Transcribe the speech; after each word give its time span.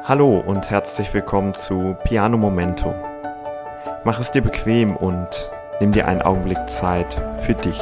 Hallo 0.00 0.38
und 0.38 0.68
herzlich 0.68 1.14
willkommen 1.14 1.54
zu 1.54 1.96
Piano 2.04 2.36
Momento. 2.36 2.92
Mach 4.04 4.18
es 4.18 4.32
dir 4.32 4.42
bequem 4.42 4.96
und 4.96 5.28
nimm 5.80 5.92
dir 5.92 6.08
einen 6.08 6.22
Augenblick 6.22 6.68
Zeit 6.68 7.14
für 7.42 7.54
dich. 7.54 7.78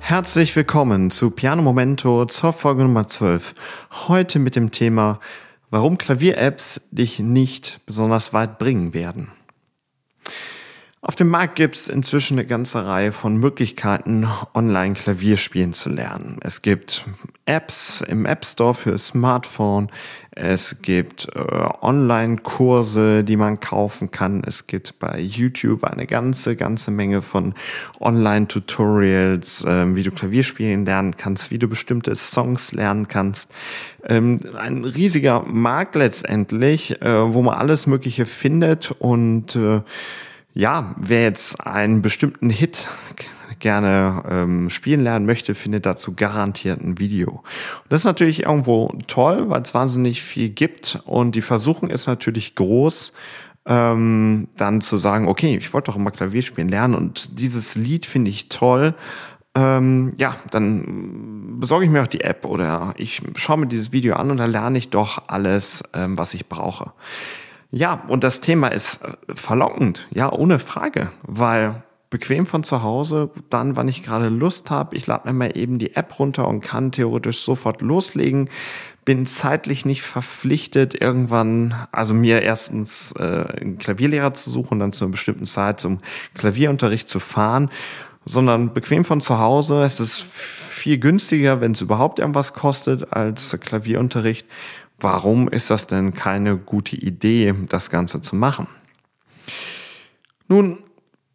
Herzlich 0.00 0.54
willkommen 0.54 1.10
zu 1.10 1.30
Piano 1.30 1.62
Momento 1.62 2.26
zur 2.26 2.52
Folge 2.52 2.82
Nummer 2.82 3.06
12. 3.06 3.54
Heute 4.08 4.38
mit 4.40 4.56
dem 4.56 4.70
Thema, 4.70 5.18
warum 5.70 5.96
Klavier-Apps 5.96 6.82
dich 6.90 7.20
nicht 7.20 7.80
besonders 7.86 8.34
weit 8.34 8.58
bringen 8.58 8.92
werden. 8.92 9.32
Auf 11.06 11.16
dem 11.16 11.28
Markt 11.28 11.56
gibt 11.56 11.76
es 11.76 11.88
inzwischen 11.88 12.38
eine 12.38 12.46
ganze 12.46 12.86
Reihe 12.86 13.12
von 13.12 13.36
Möglichkeiten, 13.36 14.26
online 14.54 14.94
Klavier 14.94 15.36
spielen 15.36 15.74
zu 15.74 15.90
lernen. 15.90 16.38
Es 16.40 16.62
gibt 16.62 17.04
Apps 17.44 18.00
im 18.00 18.24
App 18.24 18.46
Store 18.46 18.72
für 18.72 18.96
Smartphone, 18.96 19.90
es 20.30 20.80
gibt 20.80 21.28
äh, 21.34 21.40
Online-Kurse, 21.82 23.22
die 23.22 23.36
man 23.36 23.60
kaufen 23.60 24.12
kann, 24.12 24.44
es 24.46 24.66
gibt 24.66 24.98
bei 24.98 25.20
YouTube 25.20 25.84
eine 25.84 26.06
ganze, 26.06 26.56
ganze 26.56 26.90
Menge 26.90 27.20
von 27.20 27.52
Online-Tutorials, 28.00 29.62
äh, 29.64 29.94
wie 29.94 30.04
du 30.04 30.10
Klavier 30.10 30.42
spielen 30.42 30.86
lernen 30.86 31.18
kannst, 31.18 31.50
wie 31.50 31.58
du 31.58 31.68
bestimmte 31.68 32.16
Songs 32.16 32.72
lernen 32.72 33.08
kannst. 33.08 33.50
Ähm, 34.06 34.40
ein 34.56 34.86
riesiger 34.86 35.42
Markt 35.42 35.96
letztendlich, 35.96 37.02
äh, 37.02 37.34
wo 37.34 37.42
man 37.42 37.58
alles 37.58 37.86
Mögliche 37.86 38.24
findet 38.24 38.90
und 38.90 39.54
äh, 39.54 39.82
ja, 40.54 40.94
wer 40.96 41.22
jetzt 41.22 41.60
einen 41.66 42.00
bestimmten 42.00 42.48
Hit 42.48 42.88
gerne 43.58 44.22
ähm, 44.28 44.70
spielen 44.70 45.02
lernen 45.02 45.26
möchte, 45.26 45.54
findet 45.54 45.86
dazu 45.86 46.14
garantiert 46.14 46.80
ein 46.80 46.98
Video. 46.98 47.30
Und 47.30 47.42
das 47.90 48.02
ist 48.02 48.06
natürlich 48.06 48.44
irgendwo 48.44 48.92
toll, 49.06 49.48
weil 49.48 49.62
es 49.62 49.74
wahnsinnig 49.74 50.22
viel 50.22 50.50
gibt 50.50 51.00
und 51.06 51.34
die 51.34 51.42
Versuchung 51.42 51.90
ist 51.90 52.06
natürlich 52.06 52.54
groß, 52.54 53.12
ähm, 53.66 54.48
dann 54.56 54.80
zu 54.80 54.96
sagen, 54.96 55.28
okay, 55.28 55.56
ich 55.56 55.72
wollte 55.72 55.90
doch 55.90 55.96
immer 55.96 56.10
Klavier 56.10 56.42
spielen 56.42 56.68
lernen 56.68 56.94
und 56.94 57.38
dieses 57.38 57.74
Lied 57.74 58.06
finde 58.06 58.30
ich 58.30 58.48
toll. 58.48 58.94
Ähm, 59.56 60.12
ja, 60.16 60.36
dann 60.50 61.60
besorge 61.60 61.84
ich 61.84 61.90
mir 61.90 62.02
auch 62.02 62.08
die 62.08 62.22
App 62.22 62.44
oder 62.44 62.92
ich 62.96 63.22
schaue 63.36 63.58
mir 63.58 63.66
dieses 63.66 63.92
Video 63.92 64.16
an 64.16 64.30
und 64.30 64.36
dann 64.36 64.50
lerne 64.50 64.78
ich 64.78 64.90
doch 64.90 65.28
alles, 65.28 65.84
ähm, 65.94 66.18
was 66.18 66.34
ich 66.34 66.48
brauche. 66.48 66.92
Ja, 67.74 68.04
und 68.06 68.22
das 68.22 68.40
Thema 68.40 68.68
ist 68.68 69.02
äh, 69.02 69.34
verlockend, 69.34 70.06
ja, 70.14 70.32
ohne 70.32 70.60
Frage, 70.60 71.10
weil 71.22 71.82
bequem 72.08 72.46
von 72.46 72.62
zu 72.62 72.84
Hause, 72.84 73.30
dann, 73.50 73.76
wann 73.76 73.88
ich 73.88 74.04
gerade 74.04 74.28
Lust 74.28 74.70
habe, 74.70 74.94
ich 74.96 75.08
lade 75.08 75.26
mir 75.26 75.34
mal 75.34 75.56
eben 75.56 75.80
die 75.80 75.96
App 75.96 76.20
runter 76.20 76.46
und 76.46 76.60
kann 76.60 76.92
theoretisch 76.92 77.40
sofort 77.40 77.82
loslegen, 77.82 78.48
bin 79.04 79.26
zeitlich 79.26 79.84
nicht 79.84 80.02
verpflichtet, 80.02 80.94
irgendwann, 81.00 81.74
also 81.90 82.14
mir 82.14 82.42
erstens 82.42 83.12
äh, 83.18 83.44
einen 83.60 83.78
Klavierlehrer 83.78 84.34
zu 84.34 84.50
suchen, 84.50 84.78
dann 84.78 84.92
zu 84.92 85.04
einer 85.04 85.12
bestimmten 85.12 85.46
Zeit 85.46 85.80
zum 85.80 85.98
Klavierunterricht 86.34 87.08
zu 87.08 87.18
fahren, 87.18 87.70
sondern 88.24 88.72
bequem 88.72 89.04
von 89.04 89.20
zu 89.20 89.40
Hause. 89.40 89.82
Es 89.82 89.98
ist 89.98 90.22
viel 90.22 90.98
günstiger, 90.98 91.60
wenn 91.60 91.72
es 91.72 91.80
überhaupt 91.80 92.20
irgendwas 92.20 92.52
kostet 92.52 93.12
als 93.12 93.58
Klavierunterricht 93.60 94.46
Warum 94.98 95.48
ist 95.48 95.70
das 95.70 95.86
denn 95.86 96.14
keine 96.14 96.56
gute 96.56 96.96
Idee, 96.96 97.54
das 97.68 97.90
Ganze 97.90 98.20
zu 98.20 98.36
machen? 98.36 98.68
Nun, 100.48 100.78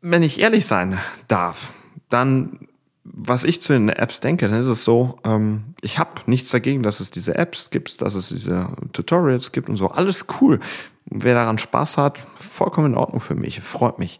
wenn 0.01 0.23
ich 0.23 0.39
ehrlich 0.39 0.65
sein 0.65 0.97
darf, 1.27 1.71
dann, 2.09 2.67
was 3.03 3.43
ich 3.43 3.61
zu 3.61 3.73
den 3.73 3.89
Apps 3.89 4.21
denke, 4.21 4.47
dann 4.47 4.59
ist 4.59 4.67
es 4.67 4.83
so, 4.83 5.19
ähm, 5.23 5.75
ich 5.81 5.99
habe 5.99 6.21
nichts 6.25 6.49
dagegen, 6.49 6.83
dass 6.83 6.99
es 6.99 7.11
diese 7.11 7.35
Apps 7.35 7.69
gibt, 7.69 8.01
dass 8.01 8.15
es 8.15 8.29
diese 8.29 8.69
Tutorials 8.93 9.51
gibt 9.51 9.69
und 9.69 9.75
so. 9.75 9.89
Alles 9.89 10.25
cool. 10.39 10.59
Wer 11.05 11.35
daran 11.35 11.57
Spaß 11.57 11.97
hat, 11.97 12.23
vollkommen 12.35 12.93
in 12.93 12.97
Ordnung 12.97 13.19
für 13.19 13.35
mich, 13.35 13.61
freut 13.61 13.99
mich. 13.99 14.19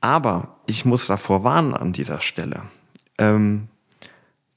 Aber 0.00 0.56
ich 0.66 0.84
muss 0.84 1.06
davor 1.06 1.42
warnen 1.42 1.74
an 1.74 1.92
dieser 1.92 2.20
Stelle. 2.20 2.62
Ähm, 3.18 3.68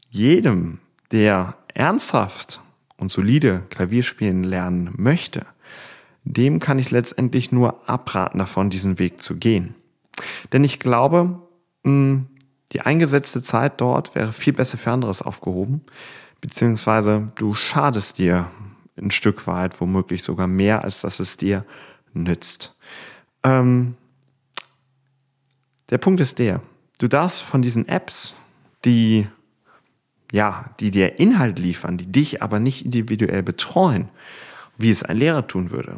jedem, 0.09 0.79
der 1.12 1.56
ernsthaft 1.73 2.62
und 3.01 3.12
solide 3.12 3.63
Klavier 3.72 4.03
spielen 4.03 4.44
lernen 4.44 4.91
möchte, 4.95 5.45
dem 6.23 6.59
kann 6.59 6.78
ich 6.78 6.91
letztendlich 6.91 7.51
nur 7.51 7.89
abraten 7.89 8.38
davon, 8.38 8.69
diesen 8.69 9.00
Weg 9.00 9.23
zu 9.23 9.38
gehen. 9.38 9.73
Denn 10.53 10.63
ich 10.63 10.79
glaube, 10.79 11.41
hm, 11.84 12.28
die 12.72 12.81
eingesetzte 12.81 13.41
Zeit 13.41 13.81
dort 13.81 14.13
wäre 14.13 14.34
viel 14.34 14.53
besser 14.53 14.78
für 14.78 14.91
anderes 14.91 15.23
aufgehoben, 15.23 15.81
beziehungsweise 16.41 17.31
du 17.35 17.56
schadest 17.56 18.19
dir 18.19 18.51
ein 18.95 19.09
Stück 19.09 19.47
weit, 19.47 19.81
womöglich 19.81 20.22
sogar 20.22 20.45
mehr, 20.45 20.84
als 20.84 21.01
dass 21.01 21.19
es 21.19 21.38
dir 21.38 21.66
nützt. 22.13 22.78
Ähm, 23.44 23.95
der 25.90 25.97
Punkt 25.97 26.22
ist 26.22 26.38
der, 26.38 26.61
du 27.00 27.07
darfst 27.07 27.41
von 27.41 27.63
diesen 27.63 27.88
Apps, 27.88 28.35
die 28.85 29.28
ja, 30.31 30.72
die 30.80 30.92
dir 30.92 31.19
Inhalt 31.19 31.59
liefern, 31.59 31.97
die 31.97 32.12
dich 32.12 32.42
aber 32.42 32.59
nicht 32.59 32.86
individuell 32.86 33.44
betreuen, 33.44 34.09
wie 34.78 34.90
es 34.90 35.03
ein 35.03 35.18
Lehrer 35.18 35.47
tun 35.47 35.72
würde. 35.72 35.97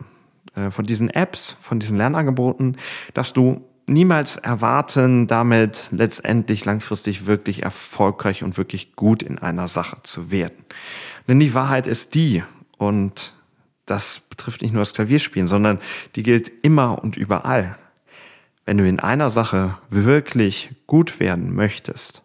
Äh, 0.55 0.71
von 0.71 0.85
diesen 0.85 1.09
Apps, 1.09 1.55
von 1.61 1.79
diesen 1.79 1.97
Lernangeboten, 1.97 2.77
dass 3.13 3.33
du 3.33 3.63
niemals 3.85 4.37
erwarten, 4.37 5.27
damit 5.27 5.87
letztendlich 5.91 6.65
langfristig 6.65 7.25
wirklich 7.25 7.63
erfolgreich 7.63 8.43
und 8.43 8.57
wirklich 8.57 8.95
gut 8.95 9.21
in 9.21 9.39
einer 9.39 9.67
Sache 9.67 9.97
zu 10.03 10.31
werden. 10.31 10.65
Denn 11.27 11.39
die 11.39 11.53
Wahrheit 11.53 11.87
ist 11.87 12.15
die, 12.15 12.43
und 12.77 13.33
das 13.85 14.21
betrifft 14.21 14.61
nicht 14.61 14.73
nur 14.73 14.81
das 14.81 14.93
Klavierspielen, 14.93 15.47
sondern 15.47 15.79
die 16.15 16.23
gilt 16.23 16.51
immer 16.61 17.03
und 17.03 17.17
überall. 17.17 17.77
Wenn 18.65 18.77
du 18.77 18.87
in 18.87 18.99
einer 18.99 19.29
Sache 19.29 19.77
wirklich 19.89 20.71
gut 20.87 21.19
werden 21.19 21.53
möchtest, 21.53 22.22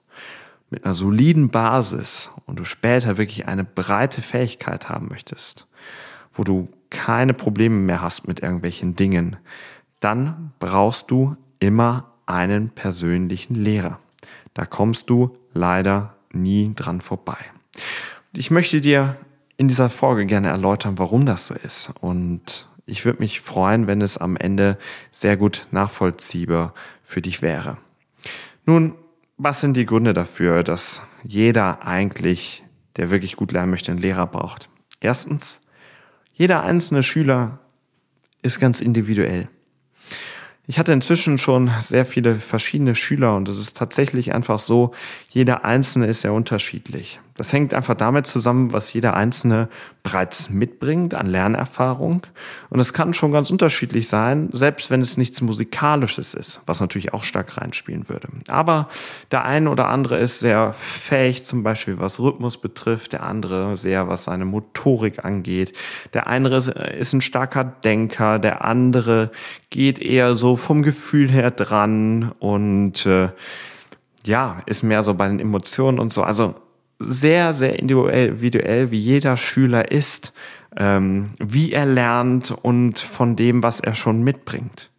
mit 0.71 0.84
einer 0.84 0.95
soliden 0.95 1.49
Basis 1.49 2.31
und 2.47 2.59
du 2.59 2.65
später 2.65 3.17
wirklich 3.19 3.47
eine 3.47 3.65
breite 3.65 4.23
Fähigkeit 4.23 4.89
haben 4.89 5.09
möchtest, 5.09 5.67
wo 6.33 6.45
du 6.45 6.69
keine 6.91 7.34
Probleme 7.34 7.77
mehr 7.77 8.03
hast 8.03 8.29
mit 8.29 8.41
irgendwelchen 8.41 8.97
Dingen, 8.97 9.37
dann 10.01 10.53
brauchst 10.59 11.11
du 11.11 11.37
immer 11.59 12.12
einen 12.27 12.71
persönlichen 12.71 13.55
Lehrer. 13.55 13.99
Da 14.55 14.67
kommst 14.67 15.11
du 15.11 15.37
leider 15.53 16.15
nie 16.33 16.73
dran 16.75 17.00
vorbei. 17.00 17.39
Ich 18.33 18.50
möchte 18.50 18.81
dir 18.81 19.17
in 19.56 19.69
dieser 19.69 19.91
Folge 19.91 20.27
gerne 20.27 20.49
erläutern, 20.49 20.99
warum 20.99 21.27
das 21.27 21.47
so 21.47 21.55
ist. 21.55 21.93
Und 22.00 22.69
ich 22.87 23.05
würde 23.05 23.21
mich 23.21 23.41
freuen, 23.41 23.87
wenn 23.87 24.00
es 24.00 24.19
am 24.19 24.37
Ende 24.37 24.79
sehr 25.11 25.37
gut 25.37 25.67
nachvollziehbar 25.71 26.75
für 27.03 27.21
dich 27.21 27.43
wäre. 27.43 27.79
Nun, 28.67 28.95
was 29.38 29.60
sind 29.60 29.75
die 29.75 29.87
Gründe 29.87 30.12
dafür, 30.12 30.65
dass 30.65 31.03
jeder 31.22 31.87
eigentlich, 31.87 32.65
der 32.97 33.10
wirklich 33.10 33.37
gut 33.37 33.53
lernen 33.53 33.71
möchte, 33.71 33.93
einen 33.93 34.00
Lehrer 34.00 34.26
braucht? 34.26 34.69
Erstens, 35.00 35.65
jeder 36.34 36.65
einzelne 36.65 37.04
Schüler 37.04 37.60
ist 38.43 38.60
ganz 38.60 38.81
individuell. 38.81 39.49
Ich 40.66 40.78
hatte 40.78 40.93
inzwischen 40.93 41.38
schon 41.38 41.71
sehr 41.81 42.04
viele 42.04 42.41
verschiedene 42.41 42.94
Schüler 42.94 43.37
und 43.37 43.49
es 43.49 43.59
ist 43.59 43.76
tatsächlich 43.76 44.34
einfach 44.34 44.59
so, 44.59 44.93
jeder 45.31 45.65
Einzelne 45.65 46.06
ist 46.06 46.20
sehr 46.20 46.32
unterschiedlich. 46.32 47.20
Das 47.38 47.53
hängt 47.53 47.72
einfach 47.72 47.94
damit 47.94 48.26
zusammen, 48.26 48.72
was 48.72 48.93
jeder 48.93 49.15
Einzelne 49.15 49.69
bereits 50.03 50.50
mitbringt 50.50 51.15
an 51.15 51.26
Lernerfahrung. 51.26 52.26
Und 52.69 52.81
es 52.81 52.93
kann 52.93 53.15
schon 53.15 53.31
ganz 53.31 53.50
unterschiedlich 53.50 54.09
sein, 54.09 54.49
selbst 54.53 54.91
wenn 54.91 55.00
es 55.00 55.16
nichts 55.16 55.41
Musikalisches 55.41 56.34
ist, 56.34 56.60
was 56.66 56.81
natürlich 56.81 57.15
auch 57.15 57.22
stark 57.22 57.56
reinspielen 57.56 58.09
würde. 58.09 58.28
Aber 58.49 58.88
der 59.31 59.44
eine 59.44 59.71
oder 59.71 59.87
andere 59.87 60.19
ist 60.19 60.41
sehr 60.41 60.75
fähig, 60.76 61.44
zum 61.44 61.62
Beispiel 61.62 62.00
was 62.00 62.19
Rhythmus 62.19 62.60
betrifft, 62.60 63.12
der 63.12 63.22
andere 63.22 63.76
sehr, 63.76 64.08
was 64.08 64.25
seine 64.25 64.44
Motorik 64.44 65.25
angeht. 65.25 65.73
Der 66.14 66.26
eine 66.26 66.49
ist 66.49 67.12
ein 67.12 67.20
starker 67.20 67.62
Denker, 67.62 68.41
der 68.41 68.64
andere 68.64 69.31
geht 69.70 70.00
eher 70.00 70.34
so 70.34 70.56
vom 70.56 70.82
Gefühl 70.82 71.31
her 71.31 71.52
dran 71.52 72.32
und 72.41 73.06
äh, 73.06 73.29
ja, 74.25 74.61
ist 74.67 74.82
mehr 74.82 75.05
so 75.05 75.14
bei 75.14 75.29
den 75.29 75.38
Emotionen 75.38 76.00
und 76.00 76.12
so. 76.12 76.25
Also 76.25 76.56
sehr, 76.99 77.53
sehr 77.53 77.79
individuell, 77.79 78.91
wie 78.91 78.99
jeder 78.99 79.37
Schüler 79.37 79.91
ist, 79.91 80.33
ähm, 80.77 81.29
wie 81.39 81.73
er 81.73 81.87
lernt 81.87 82.50
und 82.50 82.99
von 82.99 83.37
dem, 83.37 83.62
was 83.62 83.81
er 83.81 83.95
schon 83.95 84.23
mitbringt. 84.23 84.91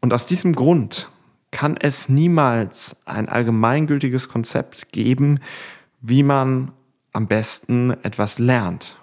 Und 0.00 0.12
aus 0.12 0.26
diesem 0.26 0.54
Grund 0.54 1.10
kann 1.50 1.76
es 1.76 2.08
niemals 2.08 2.96
ein 3.04 3.28
allgemeingültiges 3.28 4.28
Konzept 4.28 4.92
geben, 4.92 5.40
wie 6.00 6.22
man 6.22 6.72
am 7.12 7.26
besten 7.26 7.90
etwas 8.02 8.38
lernt. 8.38 8.98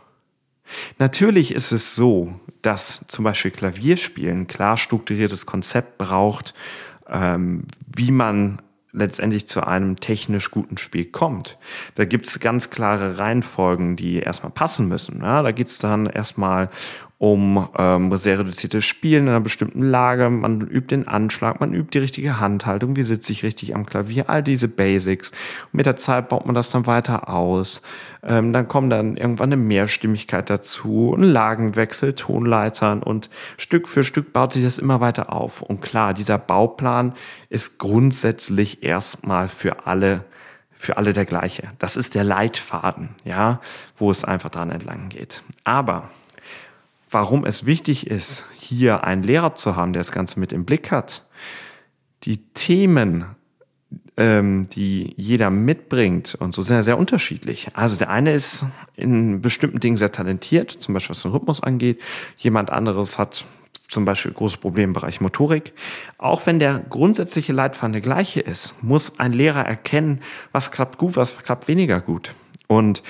Natürlich 1.00 1.54
ist 1.54 1.72
es 1.72 1.96
so, 1.96 2.34
dass 2.62 3.06
zum 3.08 3.24
Beispiel 3.24 3.52
Klavierspielen 3.52 4.48
klar 4.48 4.78
strukturiertes 4.78 5.46
Konzept 5.46 5.98
braucht, 5.98 6.54
ähm, 7.08 7.66
wie 7.88 8.12
man 8.12 8.62
letztendlich 8.94 9.48
zu 9.48 9.66
einem 9.66 10.00
technisch 10.00 10.52
guten 10.52 10.78
Spiel 10.78 11.06
kommt. 11.06 11.58
Da 11.96 12.06
gibt 12.06 12.28
es 12.28 12.40
ganz 12.40 12.70
klare 12.70 13.18
Reihenfolgen, 13.18 13.96
die 13.96 14.20
erstmal 14.20 14.52
passen 14.52 14.88
müssen. 14.88 15.22
Ja, 15.22 15.42
da 15.42 15.52
geht 15.52 15.68
es 15.68 15.80
dann 15.80 16.06
erstmal 16.06 16.70
um 17.18 17.70
ähm, 17.78 18.18
sehr 18.18 18.40
reduziertes 18.40 18.84
Spielen 18.84 19.24
in 19.24 19.30
einer 19.30 19.40
bestimmten 19.40 19.84
Lage. 19.84 20.30
Man 20.30 20.60
übt 20.62 20.94
den 20.94 21.08
Anschlag, 21.08 21.60
man 21.60 21.74
übt 21.74 21.92
die 21.94 22.00
richtige 22.00 22.40
Handhaltung, 22.40 22.96
wie 22.96 23.04
sitze 23.04 23.32
ich 23.32 23.44
richtig 23.44 23.76
am 23.76 23.86
Klavier, 23.86 24.30
all 24.30 24.44
diese 24.44 24.68
Basics. 24.68 25.32
Und 25.32 25.76
mit 25.76 25.86
der 25.86 25.96
Zeit 25.96 26.30
baut 26.30 26.46
man 26.46 26.56
das 26.56 26.70
dann 26.72 26.86
weiter 26.86 27.30
aus. 27.30 27.82
Ähm, 28.24 28.52
dann 28.52 28.68
kommt 28.68 28.92
dann 28.92 29.16
irgendwann 29.16 29.54
eine 29.54 29.62
Mehrstimmigkeit 29.62 30.50
dazu, 30.50 31.16
ein 31.18 31.24
Lagenwechsel, 31.24 32.14
Tonleitern 32.14 33.02
und 33.02 33.30
Stück 33.58 33.88
für 33.88 34.04
Stück 34.04 34.34
baut 34.34 34.54
sich 34.54 34.64
das 34.64 34.78
immer 34.78 35.00
weiter 35.00 35.32
auf. 35.32 35.62
Und 35.62 35.82
klar, 35.82 36.14
dieser 36.14 36.38
Bauplan 36.38 37.14
ist 37.50 37.78
grundsätzlich 37.78 38.84
erstmal 38.84 39.50
für 39.50 39.86
alle 39.88 40.26
für 40.84 40.98
alle 40.98 41.14
der 41.14 41.24
gleiche. 41.24 41.70
Das 41.80 41.96
ist 41.96 42.14
der 42.14 42.26
Leitfaden, 42.26 43.16
ja, 43.24 43.62
wo 43.96 44.12
es 44.12 44.26
einfach 44.26 44.50
dran 44.50 44.70
entlang 44.70 45.08
geht. 45.08 45.42
Aber 45.64 46.10
warum 47.14 47.46
es 47.46 47.66
wichtig 47.66 48.08
ist, 48.08 48.44
hier 48.58 49.04
einen 49.04 49.24
Lehrer 49.24 49.56
zu 49.56 49.76
haben, 49.76 49.94
der 49.94 50.02
das 50.02 50.12
Ganze 50.12 50.40
mit 50.40 50.52
im 50.52 50.66
Blick 50.66 50.92
hat. 50.92 51.26
Die 52.24 52.38
Themen, 52.54 53.26
ähm, 54.18 54.70
die 54.70 55.14
jeder 55.18 55.50
mitbringt 55.50 56.36
und 56.36 56.54
so 56.54 56.62
sehr, 56.62 56.84
sehr 56.84 56.98
unterschiedlich. 56.98 57.70
Also 57.74 57.98
der 57.98 58.10
eine 58.10 58.34
ist 58.34 58.66
in 58.96 59.42
bestimmten 59.42 59.80
Dingen 59.80 59.98
sehr 59.98 60.12
talentiert, 60.12 60.72
zum 60.72 60.94
Beispiel 60.94 61.12
was 61.16 61.22
den 61.22 61.32
Rhythmus 61.32 61.62
angeht. 61.62 62.00
Jemand 62.38 62.70
anderes 62.70 63.18
hat 63.18 63.46
zum 63.88 64.06
Beispiel 64.06 64.32
große 64.32 64.58
Probleme 64.58 64.90
im 64.90 64.94
Bereich 64.94 65.22
Motorik. 65.22 65.74
Auch 66.18 66.46
wenn 66.46 66.60
der 66.60 66.84
grundsätzliche 66.90 67.54
Leitfaden 67.54 67.94
der 67.94 68.02
gleiche 68.02 68.40
ist, 68.40 68.74
muss 68.82 69.20
ein 69.20 69.34
Lehrer 69.34 69.66
erkennen, 69.66 70.22
was 70.52 70.72
klappt 70.72 70.98
gut, 70.98 71.16
was 71.16 71.38
klappt 71.38 71.68
weniger 71.68 72.02
gut. 72.02 72.34
Und 72.68 73.04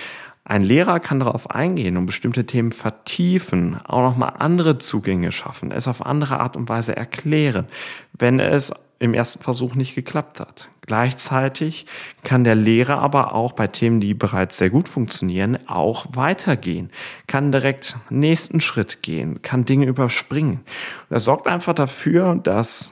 ein 0.45 0.63
Lehrer 0.63 0.99
kann 0.99 1.19
darauf 1.19 1.51
eingehen 1.51 1.95
und 1.95 2.05
bestimmte 2.05 2.45
Themen 2.45 2.73
vertiefen, 2.73 3.79
auch 3.85 4.01
nochmal 4.01 4.33
andere 4.39 4.77
Zugänge 4.77 5.31
schaffen, 5.31 5.71
es 5.71 5.87
auf 5.87 6.05
andere 6.05 6.39
Art 6.39 6.57
und 6.57 6.67
Weise 6.67 6.95
erklären, 6.95 7.67
wenn 8.13 8.39
es 8.39 8.73
im 8.99 9.13
ersten 9.13 9.43
Versuch 9.43 9.75
nicht 9.75 9.95
geklappt 9.95 10.39
hat. 10.39 10.69
Gleichzeitig 10.81 11.85
kann 12.23 12.43
der 12.43 12.55
Lehrer 12.55 12.99
aber 12.99 13.33
auch 13.33 13.53
bei 13.53 13.67
Themen, 13.67 13.99
die 13.99 14.13
bereits 14.13 14.57
sehr 14.57 14.69
gut 14.69 14.89
funktionieren, 14.89 15.57
auch 15.67 16.05
weitergehen, 16.11 16.89
kann 17.27 17.51
direkt 17.51 17.97
nächsten 18.09 18.59
Schritt 18.61 19.01
gehen, 19.01 19.41
kann 19.41 19.65
Dinge 19.65 19.85
überspringen. 19.85 20.61
Das 21.09 21.25
sorgt 21.25 21.47
einfach 21.47 21.73
dafür, 21.73 22.35
dass 22.35 22.91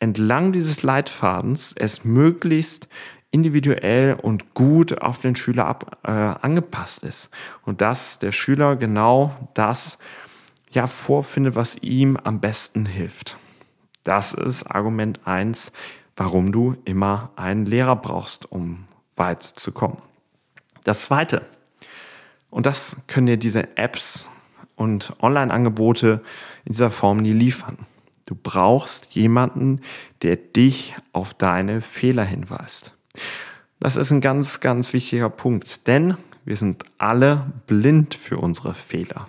entlang 0.00 0.52
dieses 0.52 0.82
Leitfadens 0.82 1.74
es 1.78 2.04
möglichst 2.04 2.88
individuell 3.30 4.14
und 4.14 4.54
gut 4.54 5.00
auf 5.02 5.20
den 5.20 5.36
Schüler 5.36 5.66
ab, 5.66 5.98
äh, 6.04 6.10
angepasst 6.10 7.04
ist 7.04 7.30
und 7.64 7.80
dass 7.80 8.18
der 8.18 8.32
Schüler 8.32 8.76
genau 8.76 9.36
das 9.54 9.98
ja 10.70 10.86
vorfindet, 10.86 11.54
was 11.54 11.76
ihm 11.82 12.16
am 12.16 12.40
besten 12.40 12.86
hilft. 12.86 13.36
Das 14.04 14.32
ist 14.32 14.64
Argument 14.64 15.20
eins, 15.24 15.72
warum 16.16 16.52
du 16.52 16.76
immer 16.84 17.30
einen 17.36 17.66
Lehrer 17.66 17.96
brauchst, 17.96 18.50
um 18.50 18.84
weit 19.16 19.42
zu 19.42 19.72
kommen. 19.72 19.98
Das 20.84 21.02
zweite, 21.02 21.42
und 22.50 22.66
das 22.66 23.02
können 23.06 23.26
dir 23.26 23.36
diese 23.36 23.76
Apps 23.76 24.28
und 24.76 25.14
Online-Angebote 25.20 26.22
in 26.64 26.72
dieser 26.72 26.90
Form 26.90 27.18
nie 27.18 27.32
liefern. 27.32 27.78
Du 28.26 28.34
brauchst 28.34 29.14
jemanden, 29.14 29.82
der 30.22 30.36
dich 30.36 30.94
auf 31.12 31.34
deine 31.34 31.80
Fehler 31.80 32.24
hinweist. 32.24 32.96
Das 33.80 33.96
ist 33.96 34.10
ein 34.10 34.20
ganz, 34.20 34.60
ganz 34.60 34.92
wichtiger 34.92 35.30
Punkt, 35.30 35.86
denn 35.86 36.16
wir 36.44 36.56
sind 36.56 36.84
alle 36.98 37.50
blind 37.66 38.14
für 38.14 38.38
unsere 38.38 38.74
Fehler. 38.74 39.26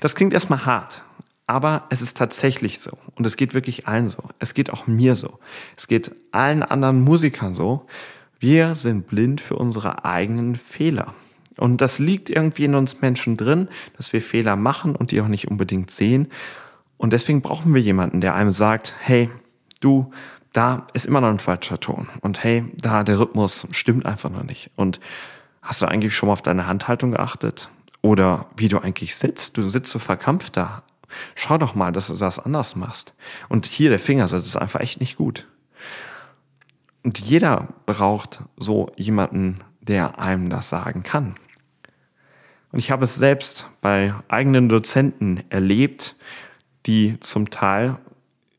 Das 0.00 0.14
klingt 0.14 0.32
erstmal 0.32 0.64
hart, 0.64 1.02
aber 1.46 1.84
es 1.90 2.00
ist 2.00 2.16
tatsächlich 2.16 2.80
so. 2.80 2.96
Und 3.14 3.26
es 3.26 3.36
geht 3.36 3.54
wirklich 3.54 3.86
allen 3.86 4.08
so. 4.08 4.22
Es 4.38 4.54
geht 4.54 4.70
auch 4.70 4.86
mir 4.86 5.14
so. 5.14 5.38
Es 5.76 5.88
geht 5.88 6.12
allen 6.32 6.62
anderen 6.62 7.02
Musikern 7.02 7.54
so. 7.54 7.86
Wir 8.38 8.74
sind 8.74 9.06
blind 9.06 9.40
für 9.40 9.56
unsere 9.56 10.04
eigenen 10.04 10.56
Fehler. 10.56 11.14
Und 11.56 11.80
das 11.80 11.98
liegt 11.98 12.28
irgendwie 12.28 12.64
in 12.64 12.74
uns 12.74 13.00
Menschen 13.00 13.36
drin, 13.36 13.68
dass 13.96 14.12
wir 14.12 14.20
Fehler 14.20 14.56
machen 14.56 14.94
und 14.94 15.10
die 15.10 15.20
auch 15.20 15.28
nicht 15.28 15.48
unbedingt 15.48 15.90
sehen. 15.90 16.28
Und 16.98 17.12
deswegen 17.12 17.42
brauchen 17.42 17.74
wir 17.74 17.80
jemanden, 17.80 18.20
der 18.20 18.34
einem 18.34 18.52
sagt, 18.52 18.94
hey, 19.00 19.30
du, 19.80 20.10
da 20.56 20.86
ist 20.94 21.04
immer 21.04 21.20
noch 21.20 21.28
ein 21.28 21.38
falscher 21.38 21.78
Ton. 21.78 22.08
Und 22.22 22.42
hey, 22.42 22.64
da 22.74 23.04
der 23.04 23.18
Rhythmus 23.18 23.68
stimmt 23.72 24.06
einfach 24.06 24.30
noch 24.30 24.42
nicht. 24.42 24.70
Und 24.74 25.00
hast 25.60 25.82
du 25.82 25.86
eigentlich 25.86 26.14
schon 26.14 26.28
mal 26.28 26.32
auf 26.32 26.40
deine 26.42 26.66
Handhaltung 26.66 27.10
geachtet? 27.10 27.68
Oder 28.00 28.46
wie 28.56 28.68
du 28.68 28.78
eigentlich 28.78 29.16
sitzt? 29.16 29.58
Du 29.58 29.68
sitzt 29.68 29.92
so 29.92 29.98
verkrampft 29.98 30.56
da. 30.56 30.82
Schau 31.34 31.58
doch 31.58 31.74
mal, 31.74 31.92
dass 31.92 32.06
du 32.06 32.14
das 32.14 32.38
anders 32.38 32.74
machst. 32.74 33.14
Und 33.50 33.66
hier 33.66 33.90
der 33.90 33.98
Finger, 33.98 34.26
das 34.26 34.46
ist 34.46 34.56
einfach 34.56 34.80
echt 34.80 34.98
nicht 34.98 35.16
gut. 35.16 35.46
Und 37.02 37.20
jeder 37.20 37.68
braucht 37.84 38.40
so 38.56 38.90
jemanden, 38.96 39.58
der 39.80 40.18
einem 40.18 40.48
das 40.48 40.70
sagen 40.70 41.02
kann. 41.02 41.36
Und 42.72 42.78
ich 42.78 42.90
habe 42.90 43.04
es 43.04 43.14
selbst 43.14 43.68
bei 43.82 44.14
eigenen 44.28 44.70
Dozenten 44.70 45.44
erlebt, 45.50 46.16
die 46.86 47.20
zum 47.20 47.50
Teil 47.50 47.98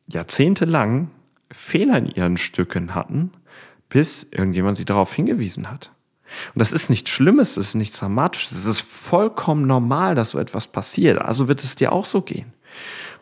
jahrzehntelang 0.08 1.10
Fehler 1.52 1.98
in 1.98 2.08
ihren 2.08 2.38
Stücken 2.38 2.96
hatten, 2.96 3.32
bis 3.90 4.24
irgendjemand 4.24 4.78
sie 4.78 4.86
darauf 4.86 5.14
hingewiesen 5.14 5.70
hat. 5.70 5.92
Und 6.54 6.60
das 6.60 6.74
ist 6.74 6.90
nichts 6.90 7.10
Schlimmes, 7.10 7.56
das 7.56 7.70
ist 7.70 7.76
nichts 7.76 8.00
Dramatisches, 8.00 8.52
es 8.52 8.66
ist 8.66 8.82
vollkommen 8.82 9.66
normal, 9.66 10.16
dass 10.16 10.32
so 10.32 10.40
etwas 10.40 10.68
passiert. 10.68 11.20
Also 11.20 11.48
wird 11.48 11.64
es 11.64 11.76
dir 11.76 11.94
auch 11.94 12.06
so 12.06 12.22
gehen. 12.22 12.54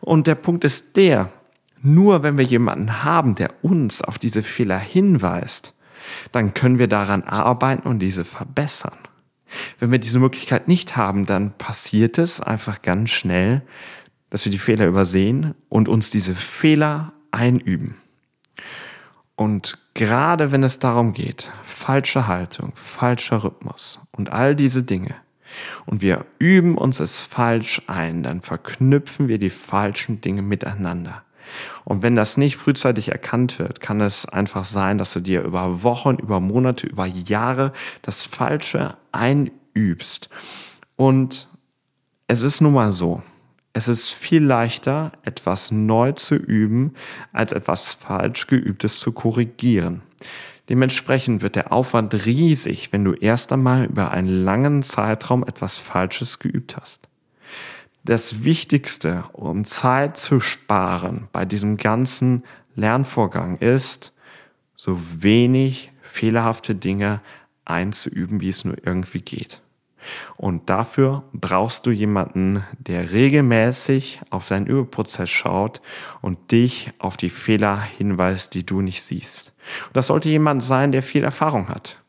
Und 0.02 0.28
der 0.28 0.36
Punkt 0.36 0.64
ist 0.64 0.98
der, 0.98 1.32
nur 1.82 2.24
wenn 2.24 2.38
wir 2.38 2.46
jemanden 2.46 3.04
haben, 3.04 3.36
der 3.36 3.64
uns 3.64 4.02
auf 4.02 4.18
diese 4.18 4.42
Fehler 4.42 4.80
hinweist, 4.80 5.76
dann 6.32 6.54
können 6.54 6.80
wir 6.80 6.88
daran 6.88 7.24
arbeiten 7.24 7.88
und 7.88 8.00
diese 8.00 8.26
verbessern. 8.26 8.98
Wenn 9.80 9.92
wir 9.92 10.00
diese 10.00 10.20
Möglichkeit 10.20 10.68
nicht 10.68 10.98
haben, 10.98 11.26
dann 11.26 11.56
passiert 11.58 12.18
es 12.18 12.42
einfach 12.42 12.82
ganz 12.82 13.12
schnell, 13.12 13.62
dass 14.30 14.46
wir 14.46 14.52
die 14.52 14.60
Fehler 14.60 14.88
übersehen 14.88 15.54
und 15.70 15.88
uns 15.88 16.10
diese 16.10 16.36
Fehler 16.36 17.14
einüben. 17.32 17.96
Und 19.36 19.78
gerade 19.94 20.52
wenn 20.52 20.64
es 20.64 20.80
darum 20.80 21.14
geht, 21.14 21.52
falsche 21.64 22.28
Haltung, 22.28 22.72
falscher 22.76 23.44
Rhythmus 23.44 24.00
und 24.12 24.32
all 24.32 24.56
diese 24.56 24.84
Dinge, 24.84 25.16
und 25.86 26.02
wir 26.02 26.26
üben 26.40 26.78
uns 26.78 27.00
es 27.00 27.22
falsch 27.22 27.82
ein, 27.88 28.24
dann 28.24 28.42
verknüpfen 28.42 29.28
wir 29.28 29.38
die 29.38 29.50
falschen 29.50 30.22
Dinge 30.22 30.42
miteinander. 30.42 31.24
Und 31.84 32.02
wenn 32.02 32.16
das 32.16 32.38
nicht 32.38 32.58
frühzeitig 32.58 33.10
erkannt 33.10 33.60
wird, 33.60 33.80
kann 33.80 34.02
es 34.02 34.28
einfach 34.28 34.66
sein, 34.66 34.98
dass 34.98 35.14
du 35.14 35.20
dir 35.20 35.44
über 35.44 35.84
Wochen, 35.84 36.16
über 36.16 36.40
Monate, 36.40 36.88
über 36.88 37.06
Jahre 37.06 37.72
das 38.02 38.24
Falsche 38.24 38.98
einübst. 39.12 40.30
Und 40.96 41.48
es 42.28 42.42
ist 42.42 42.62
nun 42.62 42.74
mal 42.74 42.92
so, 42.92 43.22
es 43.76 43.90
ist 43.90 44.14
viel 44.14 44.42
leichter, 44.42 45.12
etwas 45.24 45.70
neu 45.70 46.14
zu 46.14 46.36
üben, 46.36 46.94
als 47.34 47.52
etwas 47.52 47.92
falsch 47.92 48.48
geübtes 48.48 49.02
zu 49.02 49.12
korrigieren. 49.12 50.02
Dementsprechend 50.70 51.42
wird 51.42 51.58
der 51.58 51.74
Aufwand 51.74 52.26
riesig, 52.26 52.94
wenn 52.94 53.04
du 53.04 53.12
erst 53.12 53.52
einmal 53.52 53.84
über 53.84 54.12
einen 54.12 54.30
langen 54.30 54.82
Zeitraum 54.82 55.46
etwas 55.46 55.76
Falsches 55.76 56.40
geübt 56.40 56.78
hast. 56.78 57.10
Das 58.06 58.46
Wichtigste, 58.46 59.26
um 59.34 59.66
Zeit 59.66 60.16
zu 60.16 60.40
sparen 60.40 61.28
bei 61.34 61.44
diesem 61.44 61.76
ganzen 61.76 62.46
Lernvorgang 62.76 63.58
ist, 63.58 64.14
so 64.78 64.98
wenig 65.22 65.92
fehlerhafte 66.02 66.76
Dinge 66.76 67.20
einzuüben, 67.66 68.40
wie 68.40 68.50
es 68.50 68.64
nur 68.64 68.78
irgendwie 68.86 69.22
geht. 69.22 69.60
Und 70.38 70.70
dafür 70.70 71.24
brauchst 71.34 71.86
du 71.86 71.92
jemanden, 71.92 72.64
der 72.78 73.12
regelmäßig 73.12 74.22
auf 74.30 74.48
deinen 74.48 74.68
Übeprozess 74.68 75.30
schaut 75.30 75.82
und 76.22 76.52
dich 76.52 76.92
auf 77.00 77.18
die 77.18 77.30
Fehler 77.30 77.82
hinweist, 77.82 78.54
die 78.54 78.66
du 78.66 78.82
nicht 78.82 79.04
siehst. 79.04 79.54
Und 79.88 79.98
das 79.98 80.08
sollte 80.08 80.30
jemand 80.30 80.64
sein, 80.64 80.92
der 80.92 81.04
viel 81.04 81.24
Erfahrung 81.24 81.70
hat, 81.70 82.02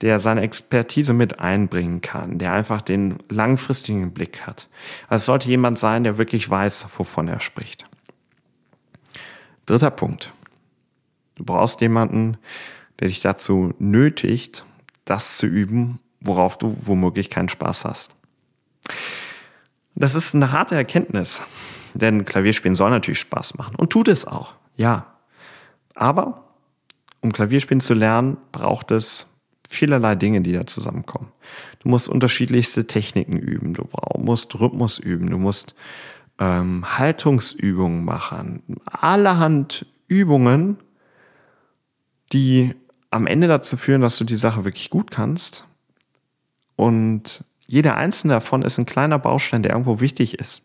der 0.00 0.20
seine 0.20 0.42
Expertise 0.42 1.12
mit 1.12 1.40
einbringen 1.40 2.00
kann, 2.00 2.38
der 2.38 2.52
einfach 2.52 2.82
den 2.82 3.18
langfristigen 3.28 4.12
Blick 4.12 4.46
hat. 4.46 4.68
Also 5.08 5.22
es 5.22 5.24
sollte 5.26 5.48
jemand 5.48 5.78
sein, 5.78 6.04
der 6.04 6.18
wirklich 6.18 6.48
weiß, 6.48 6.86
wovon 6.96 7.28
er 7.28 7.40
spricht. 7.40 7.86
Dritter 9.66 9.90
Punkt. 9.90 10.32
Du 11.34 11.44
brauchst 11.44 11.80
jemanden, 11.80 12.38
der 12.98 13.08
dich 13.08 13.20
dazu 13.20 13.74
nötigt, 13.78 14.64
das 15.04 15.36
zu 15.36 15.46
üben, 15.46 16.00
worauf 16.20 16.58
du 16.58 16.76
womöglich 16.80 17.30
keinen 17.30 17.48
Spaß 17.48 17.84
hast. 17.84 18.14
Das 19.94 20.14
ist 20.14 20.34
eine 20.34 20.52
harte 20.52 20.74
Erkenntnis, 20.74 21.40
denn 21.94 22.24
Klavierspielen 22.24 22.76
soll 22.76 22.90
natürlich 22.90 23.18
Spaß 23.20 23.56
machen 23.56 23.74
und 23.76 23.90
tut 23.90 24.08
es 24.08 24.26
auch, 24.26 24.54
ja. 24.76 25.06
Aber, 25.94 26.44
Um 27.20 27.32
Klavierspielen 27.32 27.80
zu 27.80 27.94
lernen, 27.94 28.36
braucht 28.52 28.92
es 28.92 29.26
vielerlei 29.68 30.14
Dinge, 30.14 30.40
die 30.40 30.52
da 30.52 30.66
zusammenkommen. 30.66 31.32
Du 31.80 31.88
musst 31.88 32.08
unterschiedlichste 32.08 32.86
Techniken 32.86 33.36
üben, 33.36 33.74
du 33.74 33.88
musst 34.16 34.58
Rhythmus 34.58 34.98
üben, 34.98 35.28
du 35.28 35.38
musst 35.38 35.74
ähm, 36.38 36.84
Haltungsübungen 36.98 38.04
machen, 38.04 38.62
allerhand 38.84 39.86
Übungen, 40.06 40.78
die 42.32 42.74
am 43.10 43.26
Ende 43.26 43.48
dazu 43.48 43.76
führen, 43.76 44.00
dass 44.00 44.18
du 44.18 44.24
die 44.24 44.36
Sache 44.36 44.64
wirklich 44.64 44.90
gut 44.90 45.10
kannst. 45.10 45.64
Und 46.78 47.42
jeder 47.66 47.96
einzelne 47.96 48.34
davon 48.34 48.62
ist 48.62 48.78
ein 48.78 48.86
kleiner 48.86 49.18
Baustein, 49.18 49.64
der 49.64 49.72
irgendwo 49.72 50.00
wichtig 50.00 50.38
ist. 50.38 50.62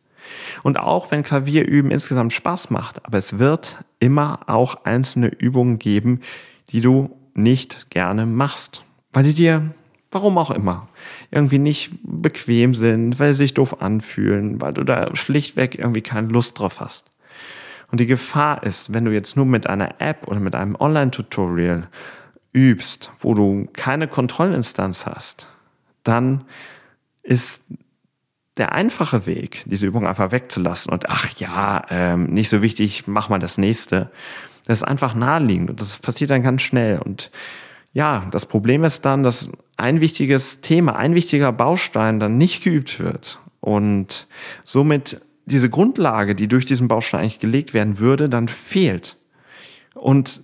Und 0.61 0.79
auch 0.79 1.09
wenn 1.09 1.23
Klavierüben 1.23 1.89
insgesamt 1.89 2.33
Spaß 2.33 2.69
macht, 2.69 3.03
aber 3.03 3.17
es 3.17 3.39
wird 3.39 3.83
immer 3.99 4.41
auch 4.45 4.85
einzelne 4.85 5.27
Übungen 5.27 5.79
geben, 5.79 6.21
die 6.69 6.81
du 6.81 7.17
nicht 7.33 7.89
gerne 7.89 8.27
machst, 8.27 8.83
weil 9.11 9.23
die 9.23 9.33
dir, 9.33 9.73
warum 10.11 10.37
auch 10.37 10.51
immer, 10.51 10.87
irgendwie 11.31 11.57
nicht 11.57 11.91
bequem 12.03 12.75
sind, 12.75 13.19
weil 13.19 13.33
sie 13.33 13.39
sich 13.39 13.55
doof 13.55 13.81
anfühlen, 13.81 14.61
weil 14.61 14.73
du 14.73 14.83
da 14.83 15.15
schlichtweg 15.15 15.79
irgendwie 15.79 16.03
keine 16.03 16.27
Lust 16.27 16.59
drauf 16.59 16.79
hast. 16.79 17.09
Und 17.91 17.99
die 17.99 18.05
Gefahr 18.05 18.61
ist, 18.61 18.93
wenn 18.93 19.05
du 19.05 19.11
jetzt 19.11 19.35
nur 19.35 19.47
mit 19.47 19.65
einer 19.65 19.99
App 19.99 20.27
oder 20.27 20.39
mit 20.39 20.53
einem 20.53 20.75
Online-Tutorial 20.75 21.87
übst, 22.53 23.11
wo 23.19 23.33
du 23.33 23.67
keine 23.73 24.07
Kontrollinstanz 24.07 25.07
hast, 25.07 25.47
dann 26.03 26.45
ist 27.23 27.65
der 28.57 28.73
einfache 28.73 29.25
Weg, 29.25 29.63
diese 29.65 29.87
Übung 29.87 30.05
einfach 30.05 30.31
wegzulassen 30.31 30.91
und 30.93 31.09
ach 31.09 31.29
ja, 31.37 31.85
ähm, 31.89 32.25
nicht 32.25 32.49
so 32.49 32.61
wichtig, 32.61 33.07
mach 33.07 33.29
mal 33.29 33.39
das 33.39 33.57
nächste. 33.57 34.11
Das 34.65 34.79
ist 34.79 34.87
einfach 34.87 35.15
naheliegend 35.15 35.71
und 35.71 35.81
das 35.81 35.97
passiert 35.97 36.29
dann 36.29 36.43
ganz 36.43 36.61
schnell. 36.61 36.99
Und 36.99 37.31
ja, 37.93 38.27
das 38.31 38.45
Problem 38.45 38.83
ist 38.83 39.05
dann, 39.05 39.23
dass 39.23 39.51
ein 39.75 40.01
wichtiges 40.01 40.61
Thema, 40.61 40.95
ein 40.95 41.15
wichtiger 41.15 41.51
Baustein 41.51 42.19
dann 42.19 42.37
nicht 42.37 42.63
geübt 42.63 42.99
wird 42.99 43.39
und 43.59 44.27
somit 44.63 45.21
diese 45.45 45.69
Grundlage, 45.69 46.35
die 46.35 46.47
durch 46.47 46.65
diesen 46.65 46.87
Baustein 46.87 47.21
eigentlich 47.21 47.39
gelegt 47.39 47.73
werden 47.73 47.99
würde, 47.99 48.29
dann 48.29 48.47
fehlt. 48.47 49.17
Und 49.93 50.41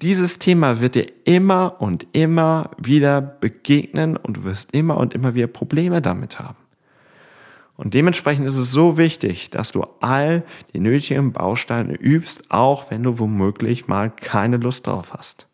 dieses 0.00 0.38
Thema 0.38 0.80
wird 0.80 0.94
dir 0.94 1.06
immer 1.24 1.76
und 1.80 2.06
immer 2.12 2.70
wieder 2.78 3.20
begegnen 3.20 4.16
und 4.16 4.38
du 4.38 4.44
wirst 4.44 4.72
immer 4.72 4.96
und 4.96 5.14
immer 5.14 5.34
wieder 5.34 5.48
Probleme 5.48 6.00
damit 6.00 6.38
haben. 6.38 6.56
Und 7.76 7.94
dementsprechend 7.94 8.46
ist 8.46 8.56
es 8.56 8.72
so 8.72 8.96
wichtig, 8.96 9.50
dass 9.50 9.70
du 9.70 9.84
all 10.00 10.42
die 10.74 10.80
nötigen 10.80 11.32
Bausteine 11.32 11.94
übst, 11.94 12.50
auch 12.50 12.90
wenn 12.90 13.04
du 13.04 13.18
womöglich 13.20 13.86
mal 13.86 14.10
keine 14.10 14.56
Lust 14.56 14.88
drauf 14.88 15.14
hast. 15.14 15.46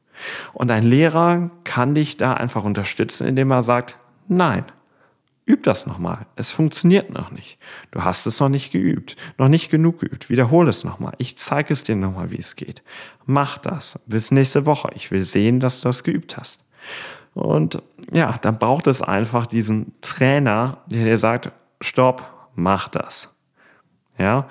Und 0.54 0.70
ein 0.70 0.84
Lehrer 0.84 1.50
kann 1.64 1.94
dich 1.94 2.16
da 2.16 2.34
einfach 2.34 2.64
unterstützen, 2.64 3.26
indem 3.26 3.50
er 3.50 3.62
sagt, 3.62 3.98
nein, 4.26 4.64
üb 5.46 5.62
das 5.62 5.86
nochmal. 5.86 6.26
Es 6.36 6.52
funktioniert 6.52 7.10
noch 7.10 7.30
nicht. 7.30 7.58
Du 7.90 8.02
hast 8.02 8.26
es 8.26 8.40
noch 8.40 8.48
nicht 8.48 8.72
geübt, 8.72 9.16
noch 9.38 9.48
nicht 9.48 9.70
genug 9.70 10.00
geübt. 10.00 10.30
Wiederhole 10.30 10.70
es 10.70 10.84
nochmal. 10.84 11.12
Ich 11.18 11.36
zeige 11.36 11.72
es 11.72 11.82
dir 11.82 11.96
nochmal, 11.96 12.30
wie 12.30 12.38
es 12.38 12.56
geht. 12.56 12.82
Mach 13.26 13.58
das 13.58 14.00
bis 14.06 14.30
nächste 14.30 14.66
Woche. 14.66 14.90
Ich 14.94 15.10
will 15.10 15.22
sehen, 15.22 15.60
dass 15.60 15.80
du 15.80 15.88
das 15.88 16.02
geübt 16.02 16.36
hast. 16.36 16.64
Und 17.34 17.82
ja, 18.12 18.38
dann 18.40 18.58
braucht 18.58 18.86
es 18.86 19.02
einfach 19.02 19.46
diesen 19.46 19.92
Trainer, 20.00 20.78
der 20.86 21.04
dir 21.04 21.18
sagt, 21.18 21.50
stopp, 21.80 22.22
mach 22.54 22.88
das. 22.88 23.34
Ja, 24.18 24.48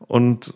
und 0.00 0.54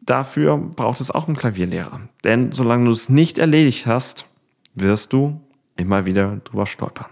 dafür 0.00 0.56
braucht 0.56 1.00
es 1.00 1.10
auch 1.10 1.28
einen 1.28 1.36
Klavierlehrer. 1.36 2.00
Denn 2.24 2.52
solange 2.52 2.86
du 2.86 2.90
es 2.90 3.08
nicht 3.08 3.38
erledigt 3.38 3.86
hast, 3.86 4.26
wirst 4.74 5.12
du 5.12 5.40
immer 5.76 6.04
wieder 6.04 6.36
drüber 6.44 6.66
stolpern. 6.66 7.10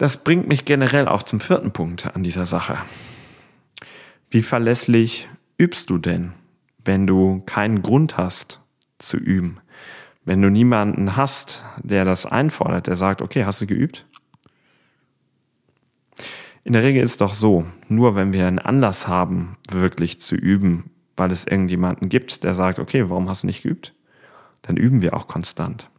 Das 0.00 0.24
bringt 0.24 0.48
mich 0.48 0.64
generell 0.64 1.06
auch 1.06 1.24
zum 1.24 1.40
vierten 1.40 1.72
Punkt 1.72 2.16
an 2.16 2.22
dieser 2.22 2.46
Sache. 2.46 2.78
Wie 4.30 4.40
verlässlich 4.40 5.28
übst 5.58 5.90
du 5.90 5.98
denn, 5.98 6.32
wenn 6.82 7.06
du 7.06 7.42
keinen 7.44 7.82
Grund 7.82 8.16
hast 8.16 8.62
zu 8.98 9.18
üben? 9.18 9.58
Wenn 10.24 10.40
du 10.40 10.48
niemanden 10.48 11.18
hast, 11.18 11.66
der 11.82 12.06
das 12.06 12.24
einfordert, 12.24 12.86
der 12.86 12.96
sagt, 12.96 13.20
okay, 13.20 13.44
hast 13.44 13.60
du 13.60 13.66
geübt? 13.66 14.06
In 16.64 16.72
der 16.72 16.82
Regel 16.82 17.02
ist 17.02 17.10
es 17.10 17.16
doch 17.18 17.34
so, 17.34 17.66
nur 17.88 18.14
wenn 18.14 18.32
wir 18.32 18.46
einen 18.46 18.58
Anlass 18.58 19.06
haben, 19.06 19.58
wirklich 19.70 20.18
zu 20.18 20.34
üben, 20.34 20.88
weil 21.18 21.30
es 21.30 21.46
irgendjemanden 21.46 22.08
gibt, 22.08 22.42
der 22.42 22.54
sagt, 22.54 22.78
okay, 22.78 23.10
warum 23.10 23.28
hast 23.28 23.42
du 23.42 23.48
nicht 23.48 23.64
geübt? 23.64 23.92
Dann 24.62 24.78
üben 24.78 25.02
wir 25.02 25.12
auch 25.12 25.28
konstant. 25.28 25.90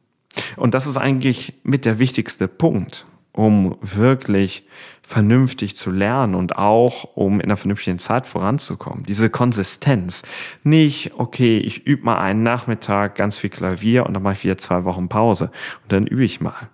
Und 0.57 0.73
das 0.73 0.87
ist 0.87 0.97
eigentlich 0.97 1.59
mit 1.61 1.85
der 1.85 1.99
wichtigste 1.99 2.47
Punkt, 2.47 3.05
um 3.33 3.77
wirklich 3.81 4.65
vernünftig 5.01 5.75
zu 5.75 5.91
lernen 5.91 6.35
und 6.35 6.55
auch 6.57 7.03
um 7.15 7.35
in 7.39 7.45
einer 7.45 7.57
vernünftigen 7.57 7.99
Zeit 7.99 8.25
voranzukommen. 8.25 9.03
Diese 9.03 9.29
Konsistenz. 9.29 10.23
Nicht, 10.63 11.11
okay, 11.17 11.57
ich 11.57 11.85
übe 11.85 12.05
mal 12.05 12.19
einen 12.19 12.43
Nachmittag 12.43 13.15
ganz 13.15 13.37
viel 13.37 13.49
Klavier 13.49 14.05
und 14.05 14.13
dann 14.13 14.23
mache 14.23 14.33
ich 14.33 14.43
wieder 14.43 14.57
zwei 14.57 14.83
Wochen 14.85 15.09
Pause 15.09 15.51
und 15.83 15.91
dann 15.91 16.07
übe 16.07 16.23
ich 16.23 16.39
mal. 16.39 16.69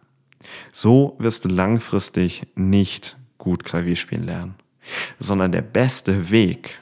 So 0.72 1.16
wirst 1.20 1.46
du 1.46 1.50
langfristig 1.50 2.46
nicht 2.56 3.18
gut 3.38 3.64
Klavier 3.64 3.96
spielen 3.96 4.24
lernen, 4.24 4.56
sondern 5.20 5.52
der 5.52 5.62
beste 5.62 6.30
Weg, 6.30 6.80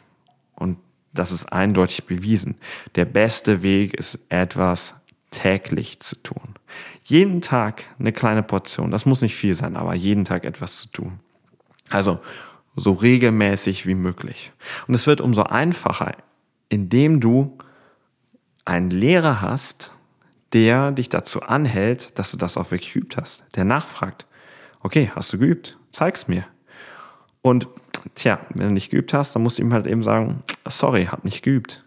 und 0.56 0.78
das 1.14 1.32
ist 1.32 1.52
eindeutig 1.52 2.06
bewiesen, 2.06 2.56
der 2.96 3.06
beste 3.06 3.64
Weg 3.64 3.94
ist 3.94 4.20
etwas 4.30 4.96
täglich 5.32 6.00
zu 6.02 6.22
tun. 6.22 6.55
Jeden 7.08 7.42
Tag 7.42 7.84
eine 8.00 8.12
kleine 8.12 8.42
Portion, 8.42 8.90
das 8.90 9.06
muss 9.06 9.22
nicht 9.22 9.36
viel 9.36 9.54
sein, 9.54 9.76
aber 9.76 9.94
jeden 9.94 10.26
Tag 10.26 10.44
etwas 10.44 10.78
zu 10.78 10.88
tun. 10.88 11.20
Also 11.92 12.20
so 12.76 12.94
regelmäßig 12.94 13.86
wie 13.86 13.94
möglich. 13.94 14.52
Und 14.88 14.96
es 14.96 15.06
wird 15.06 15.22
umso 15.22 15.44
einfacher, 15.44 16.16
indem 16.68 17.20
du 17.20 17.60
einen 18.66 18.90
Lehrer 18.90 19.40
hast, 19.40 19.92
der 20.52 20.92
dich 20.92 21.10
dazu 21.10 21.44
anhält, 21.44 22.18
dass 22.18 22.32
du 22.32 22.38
das 22.38 22.58
auch 22.58 22.72
wirklich 22.72 22.94
geübt 22.94 23.18
hast. 23.18 23.46
Der 23.56 23.66
nachfragt, 23.66 24.26
okay, 24.82 25.12
hast 25.14 25.32
du 25.32 25.38
geübt? 25.38 25.78
Zeig's 25.92 26.28
mir. 26.28 26.44
Und 27.44 27.68
tja, 28.16 28.40
wenn 28.50 28.70
du 28.70 28.74
nicht 28.74 28.90
geübt 28.90 29.14
hast, 29.14 29.36
dann 29.36 29.44
musst 29.44 29.60
du 29.60 29.62
ihm 29.62 29.74
halt 29.74 29.86
eben 29.86 30.02
sagen, 30.02 30.42
sorry, 30.68 31.06
hab 31.06 31.24
nicht 31.24 31.44
geübt. 31.44 31.86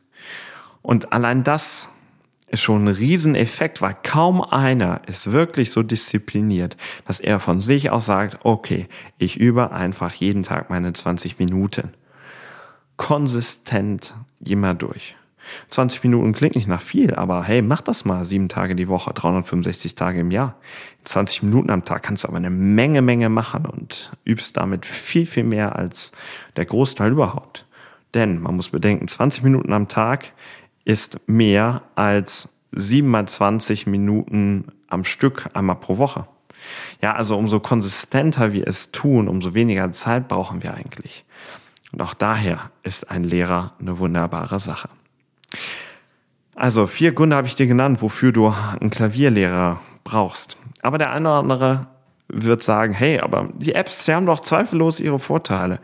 Und 0.80 1.12
allein 1.12 1.42
das 1.42 1.88
schon 2.54 2.84
ein 2.84 2.94
Rieseneffekt, 2.94 3.82
weil 3.82 3.96
kaum 4.02 4.40
einer 4.40 5.02
ist 5.06 5.32
wirklich 5.32 5.70
so 5.70 5.82
diszipliniert, 5.82 6.76
dass 7.06 7.20
er 7.20 7.40
von 7.40 7.60
sich 7.60 7.90
aus 7.90 8.06
sagt, 8.06 8.38
okay, 8.44 8.88
ich 9.18 9.38
übe 9.38 9.72
einfach 9.72 10.12
jeden 10.14 10.42
Tag 10.42 10.70
meine 10.70 10.92
20 10.92 11.38
Minuten. 11.38 11.92
Konsistent 12.96 14.14
immer 14.44 14.74
durch. 14.74 15.16
20 15.68 16.02
Minuten 16.04 16.32
klingt 16.32 16.56
nicht 16.56 16.68
nach 16.68 16.82
viel, 16.82 17.14
aber 17.14 17.42
hey, 17.42 17.62
mach 17.62 17.80
das 17.80 18.04
mal 18.04 18.24
sieben 18.24 18.48
Tage 18.48 18.74
die 18.74 18.88
Woche, 18.88 19.12
365 19.12 19.94
Tage 19.94 20.20
im 20.20 20.30
Jahr. 20.30 20.56
20 21.04 21.44
Minuten 21.44 21.70
am 21.70 21.84
Tag 21.84 22.02
kannst 22.02 22.24
du 22.24 22.28
aber 22.28 22.36
eine 22.36 22.50
Menge, 22.50 23.02
Menge 23.02 23.28
machen 23.28 23.66
und 23.66 24.12
übst 24.26 24.56
damit 24.56 24.84
viel, 24.84 25.26
viel 25.26 25.44
mehr 25.44 25.76
als 25.76 26.12
der 26.56 26.66
Großteil 26.66 27.12
überhaupt. 27.12 27.66
Denn 28.14 28.40
man 28.40 28.56
muss 28.56 28.70
bedenken, 28.70 29.08
20 29.08 29.42
Minuten 29.42 29.72
am 29.72 29.88
Tag 29.88 30.32
ist 30.84 31.28
mehr 31.28 31.82
als 31.94 32.60
7 32.72 33.08
mal 33.08 33.26
20 33.26 33.86
Minuten 33.86 34.72
am 34.88 35.04
Stück 35.04 35.50
einmal 35.54 35.76
pro 35.76 35.98
Woche. 35.98 36.26
Ja, 37.00 37.14
also 37.14 37.36
umso 37.36 37.60
konsistenter 37.60 38.52
wir 38.52 38.66
es 38.66 38.90
tun, 38.90 39.28
umso 39.28 39.54
weniger 39.54 39.90
Zeit 39.92 40.28
brauchen 40.28 40.62
wir 40.62 40.74
eigentlich. 40.74 41.24
Und 41.92 42.02
auch 42.02 42.14
daher 42.14 42.70
ist 42.82 43.10
ein 43.10 43.24
Lehrer 43.24 43.72
eine 43.80 43.98
wunderbare 43.98 44.58
Sache. 44.58 44.88
Also 46.54 46.86
vier 46.86 47.12
Gründe 47.12 47.36
habe 47.36 47.46
ich 47.46 47.54
dir 47.54 47.66
genannt, 47.66 48.02
wofür 48.02 48.32
du 48.32 48.48
einen 48.48 48.90
Klavierlehrer 48.90 49.80
brauchst. 50.04 50.56
Aber 50.82 50.98
der 50.98 51.12
eine 51.12 51.28
oder 51.28 51.38
andere 51.38 51.86
wird 52.28 52.62
sagen, 52.62 52.92
hey, 52.92 53.20
aber 53.20 53.48
die 53.54 53.74
Apps, 53.74 54.04
die 54.04 54.12
haben 54.12 54.26
doch 54.26 54.40
zweifellos 54.40 55.00
ihre 55.00 55.18
Vorteile. 55.18 55.80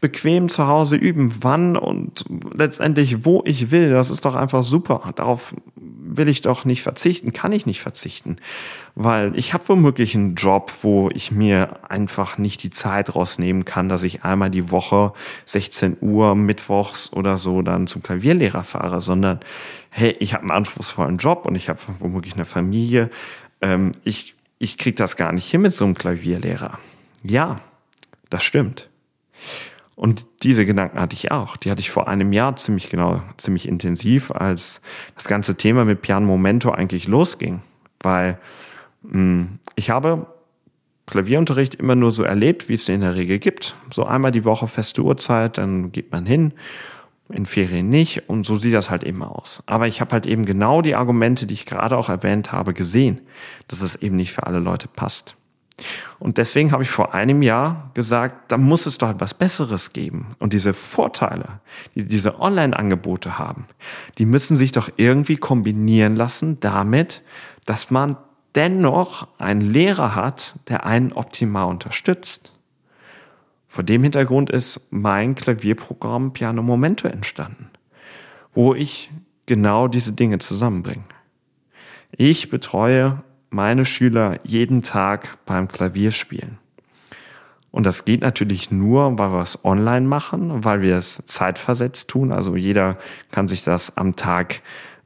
Bequem 0.00 0.48
zu 0.48 0.66
Hause 0.66 0.96
üben, 0.96 1.32
wann 1.40 1.76
und 1.76 2.24
letztendlich 2.52 3.24
wo 3.24 3.42
ich 3.46 3.70
will, 3.70 3.90
das 3.90 4.10
ist 4.10 4.24
doch 4.24 4.34
einfach 4.34 4.62
super. 4.62 5.12
Darauf 5.14 5.54
will 5.76 6.28
ich 6.28 6.42
doch 6.42 6.64
nicht 6.64 6.82
verzichten, 6.82 7.32
kann 7.32 7.52
ich 7.52 7.64
nicht 7.64 7.80
verzichten, 7.80 8.36
weil 8.94 9.36
ich 9.36 9.54
habe 9.54 9.68
womöglich 9.68 10.14
einen 10.14 10.34
Job, 10.34 10.72
wo 10.82 11.08
ich 11.12 11.30
mir 11.30 11.90
einfach 11.90 12.38
nicht 12.38 12.62
die 12.62 12.70
Zeit 12.70 13.14
rausnehmen 13.14 13.64
kann, 13.64 13.88
dass 13.88 14.02
ich 14.02 14.24
einmal 14.24 14.50
die 14.50 14.70
Woche 14.70 15.12
16 15.46 15.96
Uhr 16.00 16.34
mittwochs 16.34 17.12
oder 17.12 17.38
so 17.38 17.62
dann 17.62 17.86
zum 17.86 18.02
Klavierlehrer 18.02 18.64
fahre, 18.64 19.00
sondern 19.00 19.40
hey, 19.90 20.14
ich 20.18 20.34
habe 20.34 20.42
einen 20.42 20.50
anspruchsvollen 20.50 21.16
Job 21.16 21.46
und 21.46 21.54
ich 21.54 21.68
habe 21.68 21.80
womöglich 21.98 22.34
eine 22.34 22.44
Familie. 22.44 23.10
Ähm, 23.60 23.92
ich 24.04 24.33
ich 24.64 24.78
krieg 24.78 24.96
das 24.96 25.16
gar 25.16 25.32
nicht 25.32 25.48
hin 25.48 25.60
mit 25.60 25.74
so 25.74 25.84
einem 25.84 25.94
Klavierlehrer. 25.94 26.78
Ja, 27.22 27.56
das 28.30 28.42
stimmt. 28.42 28.88
Und 29.94 30.26
diese 30.42 30.66
Gedanken 30.66 30.98
hatte 30.98 31.14
ich 31.14 31.30
auch. 31.30 31.56
Die 31.56 31.70
hatte 31.70 31.80
ich 31.80 31.90
vor 31.90 32.08
einem 32.08 32.32
Jahr 32.32 32.56
ziemlich 32.56 32.88
genau, 32.88 33.22
ziemlich 33.36 33.68
intensiv, 33.68 34.30
als 34.32 34.80
das 35.14 35.26
ganze 35.26 35.56
Thema 35.56 35.84
mit 35.84 36.02
Piano 36.02 36.26
Momento 36.26 36.70
eigentlich 36.70 37.06
losging. 37.06 37.60
Weil 38.00 38.38
mh, 39.02 39.12
hm, 39.12 39.58
ich 39.76 39.90
habe 39.90 40.26
Klavierunterricht 41.06 41.74
immer 41.74 41.94
nur 41.94 42.10
so 42.12 42.22
erlebt, 42.22 42.68
wie 42.68 42.74
es 42.74 42.88
in 42.88 43.02
der 43.02 43.14
Regel 43.14 43.38
gibt. 43.38 43.76
So 43.90 44.04
einmal 44.04 44.32
die 44.32 44.46
Woche 44.46 44.66
feste 44.66 45.02
Uhrzeit, 45.02 45.58
dann 45.58 45.92
geht 45.92 46.10
man 46.10 46.24
hin, 46.24 46.54
in 47.32 47.46
Ferien 47.46 47.88
nicht 47.88 48.28
und 48.28 48.44
so 48.44 48.56
sieht 48.56 48.74
das 48.74 48.90
halt 48.90 49.04
eben 49.04 49.22
aus. 49.22 49.62
Aber 49.66 49.86
ich 49.88 50.00
habe 50.00 50.12
halt 50.12 50.26
eben 50.26 50.44
genau 50.44 50.82
die 50.82 50.94
Argumente, 50.94 51.46
die 51.46 51.54
ich 51.54 51.66
gerade 51.66 51.96
auch 51.96 52.08
erwähnt 52.08 52.52
habe, 52.52 52.74
gesehen, 52.74 53.20
dass 53.68 53.80
es 53.80 53.96
eben 53.96 54.16
nicht 54.16 54.32
für 54.32 54.46
alle 54.46 54.58
Leute 54.58 54.88
passt. 54.88 55.36
Und 56.18 56.38
deswegen 56.38 56.70
habe 56.70 56.84
ich 56.84 56.90
vor 56.90 57.14
einem 57.14 57.42
Jahr 57.42 57.90
gesagt, 57.94 58.52
da 58.52 58.58
muss 58.58 58.86
es 58.86 58.98
doch 58.98 59.10
etwas 59.10 59.34
Besseres 59.34 59.92
geben. 59.92 60.36
Und 60.38 60.52
diese 60.52 60.72
Vorteile, 60.72 61.60
die 61.94 62.04
diese 62.04 62.40
Online-Angebote 62.40 63.38
haben, 63.38 63.66
die 64.18 64.26
müssen 64.26 64.56
sich 64.56 64.70
doch 64.70 64.88
irgendwie 64.96 65.36
kombinieren 65.36 66.14
lassen 66.14 66.60
damit, 66.60 67.22
dass 67.66 67.90
man 67.90 68.16
dennoch 68.54 69.26
einen 69.38 69.60
Lehrer 69.60 70.14
hat, 70.14 70.56
der 70.68 70.86
einen 70.86 71.12
optimal 71.12 71.66
unterstützt. 71.66 72.52
Vor 73.74 73.82
dem 73.82 74.04
Hintergrund 74.04 74.50
ist 74.50 74.86
mein 74.92 75.34
Klavierprogramm 75.34 76.32
Piano 76.32 76.62
Momento 76.62 77.08
entstanden, 77.08 77.70
wo 78.54 78.72
ich 78.72 79.10
genau 79.46 79.88
diese 79.88 80.12
Dinge 80.12 80.38
zusammenbringe. 80.38 81.02
Ich 82.16 82.50
betreue 82.50 83.24
meine 83.50 83.84
Schüler 83.84 84.38
jeden 84.44 84.84
Tag 84.84 85.44
beim 85.44 85.66
Klavierspielen. 85.66 86.58
Und 87.72 87.84
das 87.84 88.04
geht 88.04 88.20
natürlich 88.20 88.70
nur, 88.70 89.18
weil 89.18 89.32
wir 89.32 89.42
es 89.42 89.64
online 89.64 90.06
machen, 90.06 90.62
weil 90.62 90.80
wir 90.80 90.96
es 90.96 91.24
zeitversetzt 91.26 92.08
tun. 92.08 92.30
Also 92.30 92.54
jeder 92.54 92.94
kann 93.32 93.48
sich 93.48 93.64
das 93.64 93.96
am 93.96 94.14
Tag 94.14 94.60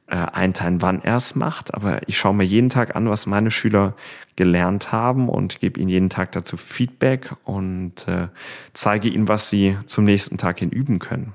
äh, 0.09 0.15
einteilen, 0.15 0.81
wann 0.81 1.01
er 1.03 1.17
es 1.17 1.35
macht. 1.35 1.73
Aber 1.73 2.07
ich 2.07 2.17
schaue 2.17 2.33
mir 2.33 2.43
jeden 2.43 2.69
Tag 2.69 2.95
an, 2.95 3.09
was 3.09 3.25
meine 3.25 3.51
Schüler 3.51 3.93
gelernt 4.35 4.91
haben 4.91 5.29
und 5.29 5.59
gebe 5.59 5.79
ihnen 5.79 5.89
jeden 5.89 6.09
Tag 6.09 6.31
dazu 6.31 6.57
Feedback 6.57 7.35
und 7.43 8.07
äh, 8.07 8.27
zeige 8.73 9.09
ihnen, 9.09 9.27
was 9.27 9.49
sie 9.49 9.77
zum 9.85 10.05
nächsten 10.05 10.37
Tag 10.37 10.59
hin 10.59 10.69
üben 10.69 10.99
können. 10.99 11.33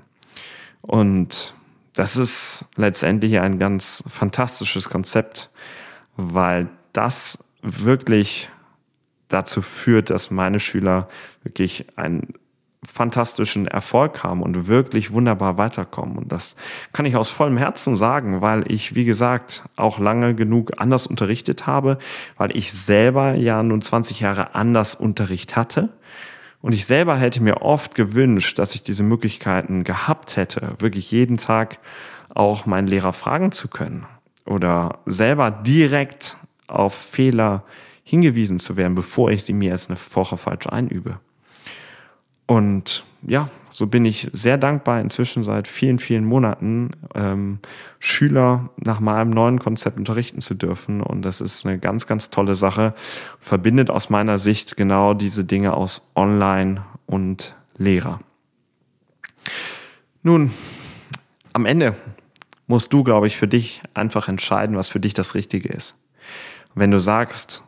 Und 0.81 1.53
das 1.93 2.17
ist 2.17 2.65
letztendlich 2.75 3.39
ein 3.39 3.59
ganz 3.59 4.03
fantastisches 4.07 4.89
Konzept, 4.89 5.49
weil 6.17 6.67
das 6.93 7.45
wirklich 7.61 8.49
dazu 9.29 9.61
führt, 9.61 10.09
dass 10.09 10.31
meine 10.31 10.59
Schüler 10.59 11.09
wirklich 11.43 11.87
einen 11.95 12.33
fantastischen 12.87 13.67
Erfolg 13.67 14.23
haben 14.23 14.41
und 14.41 14.67
wirklich 14.67 15.11
wunderbar 15.11 15.57
weiterkommen. 15.57 16.17
Und 16.17 16.31
das 16.31 16.55
kann 16.93 17.05
ich 17.05 17.15
aus 17.15 17.31
vollem 17.31 17.57
Herzen 17.57 17.97
sagen, 17.97 18.41
weil 18.41 18.71
ich, 18.71 18.95
wie 18.95 19.05
gesagt, 19.05 19.63
auch 19.75 19.99
lange 19.99 20.35
genug 20.35 20.73
anders 20.77 21.07
unterrichtet 21.07 21.67
habe, 21.67 21.97
weil 22.37 22.55
ich 22.55 22.73
selber 22.73 23.33
ja 23.35 23.63
nun 23.63 23.81
20 23.81 24.19
Jahre 24.19 24.55
anders 24.55 24.95
Unterricht 24.95 25.55
hatte. 25.55 25.89
Und 26.61 26.73
ich 26.73 26.85
selber 26.85 27.15
hätte 27.17 27.43
mir 27.43 27.61
oft 27.61 27.93
gewünscht, 27.95 28.57
dass 28.57 28.73
ich 28.73 28.81
diese 28.81 29.03
Möglichkeiten 29.03 29.83
gehabt 29.83 30.35
hätte, 30.35 30.73
wirklich 30.79 31.11
jeden 31.11 31.37
Tag 31.37 31.79
auch 32.33 32.65
meinen 32.65 32.87
Lehrer 32.87 33.13
fragen 33.13 33.51
zu 33.51 33.67
können 33.67 34.05
oder 34.45 34.99
selber 35.05 35.51
direkt 35.51 36.37
auf 36.67 36.93
Fehler 36.93 37.63
hingewiesen 38.03 38.59
zu 38.59 38.77
werden, 38.77 38.95
bevor 38.95 39.31
ich 39.31 39.43
sie 39.43 39.53
mir 39.53 39.71
erst 39.71 39.89
eine 39.89 39.99
Woche 40.13 40.37
falsch 40.37 40.67
einübe. 40.67 41.19
Und 42.47 43.03
ja, 43.23 43.49
so 43.71 43.87
bin 43.87 44.05
ich 44.05 44.29
sehr 44.33 44.57
dankbar, 44.57 45.01
inzwischen 45.01 45.43
seit 45.43 45.67
vielen, 45.67 45.97
vielen 45.97 46.25
Monaten 46.25 46.91
ähm, 47.15 47.59
Schüler 47.99 48.69
nach 48.77 48.99
meinem 48.99 49.31
neuen 49.31 49.59
Konzept 49.59 49.97
unterrichten 49.97 50.41
zu 50.41 50.53
dürfen. 50.53 51.01
Und 51.01 51.23
das 51.23 51.41
ist 51.41 51.65
eine 51.65 51.79
ganz, 51.79 52.05
ganz 52.05 52.29
tolle 52.29 52.55
Sache. 52.55 52.93
Verbindet 53.39 53.89
aus 53.89 54.09
meiner 54.09 54.37
Sicht 54.37 54.77
genau 54.77 55.13
diese 55.13 55.43
Dinge 55.43 55.73
aus 55.73 56.11
Online 56.15 56.85
und 57.07 57.55
Lehrer. 57.77 58.19
Nun, 60.21 60.51
am 61.53 61.65
Ende 61.65 61.95
musst 62.67 62.93
du, 62.93 63.03
glaube 63.03 63.27
ich, 63.27 63.37
für 63.37 63.47
dich 63.47 63.81
einfach 63.93 64.27
entscheiden, 64.27 64.75
was 64.75 64.89
für 64.89 64.99
dich 64.99 65.13
das 65.13 65.35
Richtige 65.35 65.69
ist 65.69 65.95
wenn 66.75 66.91
du 66.91 66.99
sagst, 66.99 67.63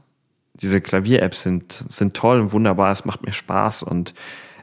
diese 0.55 0.81
Klavier-Apps 0.81 1.41
sind, 1.43 1.85
sind 1.87 2.13
toll 2.15 2.41
und 2.41 2.51
wunderbar, 2.51 2.91
es 2.91 3.05
macht 3.05 3.25
mir 3.25 3.31
Spaß 3.31 3.83
und 3.83 4.13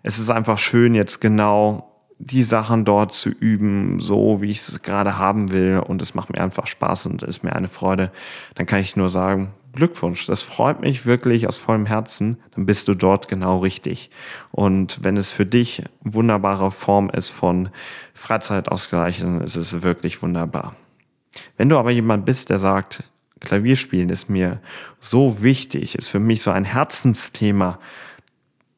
es 0.04 0.18
ist 0.18 0.30
einfach 0.30 0.58
schön, 0.58 0.94
jetzt 0.94 1.20
genau 1.20 1.90
die 2.18 2.44
Sachen 2.44 2.84
dort 2.84 3.12
zu 3.12 3.30
üben, 3.30 3.98
so 4.00 4.40
wie 4.40 4.50
ich 4.50 4.58
es 4.58 4.82
gerade 4.82 5.18
haben 5.18 5.50
will 5.50 5.82
und 5.84 6.00
es 6.00 6.14
macht 6.14 6.30
mir 6.30 6.40
einfach 6.40 6.68
Spaß 6.68 7.06
und 7.06 7.22
ist 7.24 7.42
mir 7.42 7.56
eine 7.56 7.68
Freude, 7.68 8.12
dann 8.54 8.66
kann 8.66 8.78
ich 8.80 8.94
nur 8.94 9.08
sagen, 9.08 9.52
Glückwunsch, 9.72 10.26
das 10.26 10.42
freut 10.42 10.80
mich 10.80 11.04
wirklich 11.06 11.48
aus 11.48 11.58
vollem 11.58 11.86
Herzen, 11.86 12.38
dann 12.54 12.66
bist 12.66 12.86
du 12.86 12.94
dort 12.94 13.26
genau 13.26 13.58
richtig. 13.58 14.10
Und 14.52 15.02
wenn 15.02 15.16
es 15.16 15.32
für 15.32 15.46
dich 15.46 15.82
wunderbare 16.02 16.70
Form 16.70 17.10
ist 17.10 17.30
von 17.30 17.70
Freizeitausgleich, 18.12 19.20
dann 19.20 19.40
ist 19.40 19.56
es 19.56 19.82
wirklich 19.82 20.22
wunderbar. 20.22 20.76
Wenn 21.56 21.68
du 21.68 21.78
aber 21.78 21.90
jemand 21.90 22.24
bist, 22.24 22.50
der 22.50 22.60
sagt, 22.60 23.02
Klavierspielen 23.40 24.10
ist 24.10 24.30
mir 24.30 24.60
so 25.00 25.42
wichtig, 25.42 25.96
ist 25.96 26.08
für 26.08 26.20
mich 26.20 26.42
so 26.42 26.52
ein 26.52 26.64
Herzensthema. 26.64 27.80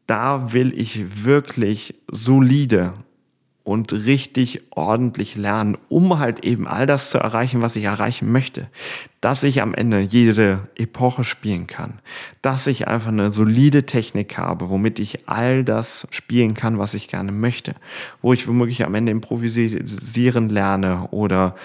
Da 0.07 0.53
will 0.53 0.79
ich 0.79 1.25
wirklich 1.25 1.95
solide 2.11 2.95
und 3.66 3.92
richtig 3.92 4.62
ordentlich 4.71 5.35
lernen, 5.35 5.77
um 5.88 6.21
halt 6.21 6.45
eben 6.45 6.69
all 6.69 6.87
das 6.87 7.11
zu 7.11 7.19
erreichen, 7.19 7.62
was 7.62 7.75
ich 7.75 7.83
erreichen 7.83 8.31
möchte. 8.31 8.69
Dass 9.21 9.42
ich 9.42 9.61
am 9.61 9.75
Ende 9.75 9.99
jede 9.99 10.69
Epoche 10.77 11.25
spielen 11.25 11.66
kann. 11.66 11.95
Dass 12.42 12.69
ich 12.69 12.87
einfach 12.87 13.09
eine 13.09 13.33
solide 13.33 13.85
Technik 13.85 14.38
habe, 14.38 14.69
womit 14.69 15.01
ich 15.01 15.29
all 15.29 15.64
das 15.64 16.07
spielen 16.12 16.55
kann, 16.55 16.79
was 16.79 16.95
ich 16.95 17.09
gerne 17.09 17.33
möchte. 17.33 17.75
Wo 18.23 18.33
ich 18.33 18.47
womöglich 18.47 18.85
am 18.85 18.95
Ende 18.95 19.11
improvisieren 19.11 20.49
lerne 20.49 21.09
oder 21.11 21.57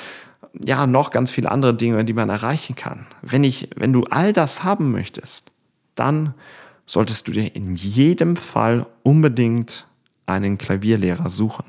ja, 0.59 0.87
noch 0.87 1.11
ganz 1.11 1.29
viele 1.29 1.51
andere 1.51 1.75
Dinge, 1.75 2.03
die 2.03 2.13
man 2.13 2.29
erreichen 2.29 2.75
kann. 2.75 3.05
Wenn 3.21 3.43
ich, 3.43 3.69
wenn 3.75 3.93
du 3.93 4.05
all 4.05 4.33
das 4.33 4.63
haben 4.63 4.91
möchtest, 4.91 5.51
dann 5.93 6.33
solltest 6.91 7.25
du 7.25 7.31
dir 7.31 7.55
in 7.55 7.73
jedem 7.77 8.35
Fall 8.35 8.85
unbedingt 9.01 9.87
einen 10.25 10.57
Klavierlehrer 10.57 11.29
suchen. 11.29 11.63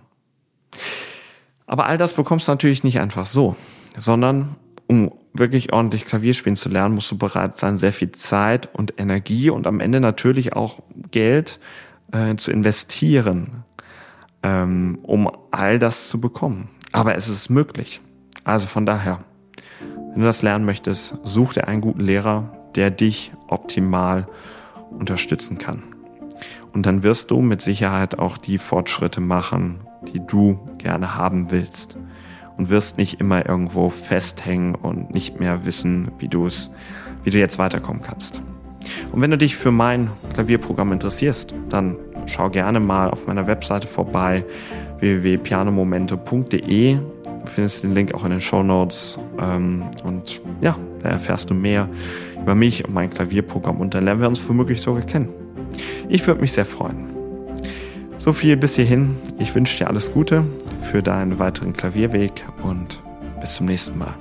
Aber 1.65 1.87
all 1.87 1.97
das 1.97 2.15
bekommst 2.15 2.49
du 2.49 2.53
natürlich 2.53 2.83
nicht 2.83 2.99
einfach 2.99 3.27
so, 3.27 3.55
sondern 3.97 4.57
um 4.89 5.13
wirklich 5.33 5.73
ordentlich 5.73 6.07
Klavier 6.07 6.35
spielen 6.35 6.57
zu 6.57 6.69
lernen, 6.69 6.97
musst 6.97 7.09
du 7.13 7.19
bereit 7.19 7.57
sein, 7.57 7.79
sehr 7.79 7.93
viel 7.93 8.11
Zeit 8.11 8.69
und 8.75 8.95
Energie 8.99 9.49
und 9.49 9.69
am 9.69 9.79
Ende 9.79 10.01
natürlich 10.01 10.55
auch 10.55 10.81
Geld 11.13 11.61
äh, 12.11 12.35
zu 12.35 12.51
investieren, 12.51 13.63
ähm, 14.43 14.99
um 15.05 15.31
all 15.53 15.79
das 15.79 16.09
zu 16.09 16.21
bekommen. 16.21 16.69
Aber 16.91 17.15
es 17.15 17.29
ist 17.29 17.49
möglich. 17.49 18.01
Also 18.43 18.67
von 18.67 18.87
daher, 18.87 19.21
wenn 20.11 20.21
du 20.21 20.27
das 20.27 20.43
lernen 20.43 20.65
möchtest, 20.65 21.17
such 21.23 21.55
dir 21.55 21.69
einen 21.69 21.81
guten 21.81 22.01
Lehrer, 22.01 22.53
der 22.75 22.91
dich 22.91 23.33
optimal 23.47 24.27
unterstützen 24.99 25.59
kann. 25.59 25.83
Und 26.73 26.87
dann 26.87 27.03
wirst 27.03 27.31
du 27.31 27.41
mit 27.41 27.61
Sicherheit 27.61 28.19
auch 28.19 28.39
die 28.39 28.59
Fortschritte 28.59 29.21
machen, 29.21 29.81
die 30.13 30.21
du 30.25 30.59
gerne 30.79 31.17
haben 31.17 31.51
willst. 31.51 31.97
Und 32.57 32.71
wirst 32.71 32.99
nicht 32.99 33.19
immer 33.19 33.49
irgendwo 33.49 33.89
festhängen 33.89 34.75
und 34.75 35.15
nicht 35.15 35.41
mehr 35.41 35.65
wissen, 35.65 36.11
wie 36.19 36.29
du 36.29 36.47
es, 36.47 36.73
wie 37.25 37.31
du 37.31 37.39
jetzt 37.39 37.59
weiterkommen 37.59 38.03
kannst. 38.03 38.43
Und 39.11 39.21
wenn 39.21 39.31
du 39.31 39.39
dich 39.39 39.57
für 39.57 39.71
mein 39.71 40.11
Klavierprogramm 40.35 40.93
interessierst, 40.93 41.55
dann 41.71 41.97
schau 42.27 42.51
gerne 42.51 42.79
mal 42.79 43.11
auf 43.11 43.27
meiner 43.27 43.47
Webseite 43.47 43.87
vorbei 43.87 44.45
www.pianomomente.de 44.99 46.99
Du 47.45 47.51
findest 47.51 47.83
den 47.83 47.95
Link 47.95 48.15
auch 48.15 48.25
in 48.25 48.31
den 48.31 48.41
Show 48.41 48.63
Notes. 48.63 49.19
Ähm, 49.41 49.85
und 50.05 50.41
ja, 50.61 50.77
da 51.03 51.11
erfährst 51.11 51.51
du 51.51 51.55
mehr 51.55 51.89
über 52.41 52.55
mich 52.55 52.85
und 52.85 52.95
mein 52.95 53.11
Klavierprogramm 53.11 53.81
und 53.81 53.95
dann 53.95 54.05
lernen 54.05 54.21
wir 54.21 54.29
uns 54.29 54.47
womöglich 54.49 54.81
sogar 54.81 55.03
kennen. 55.03 55.29
Ich 56.09 56.27
würde 56.27 56.41
mich 56.41 56.53
sehr 56.53 56.67
freuen. 56.67 57.07
So 58.19 58.33
viel 58.33 58.57
bis 58.57 58.77
hierhin. 58.77 59.17
Ich 59.39 59.55
wünsche 59.55 59.79
dir 59.79 59.89
alles 59.89 60.13
Gute 60.13 60.45
für 60.91 61.03
deinen 61.03 61.39
weiteren 61.39 61.73
Klavierweg 61.73 62.45
und 62.63 63.03
bis 63.41 63.55
zum 63.55 63.67
nächsten 63.67 63.99
Mal. 63.99 64.15